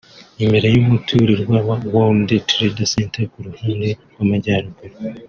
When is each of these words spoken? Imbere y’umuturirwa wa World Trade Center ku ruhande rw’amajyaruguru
Imbere 0.43 0.67
y’umuturirwa 0.73 1.57
wa 1.67 1.75
World 1.93 2.29
Trade 2.49 2.83
Center 2.91 3.23
ku 3.31 3.39
ruhande 3.47 3.87
rw’amajyaruguru 4.11 4.95